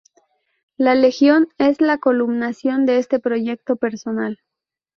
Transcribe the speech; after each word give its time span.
La 0.77 0.95
Legión 0.95 1.49
es 1.59 1.79
la 1.79 1.99
culminación 1.99 2.87
de 2.87 2.97
ese 2.97 3.19
proyecto 3.19 3.75
personal. 3.75 4.39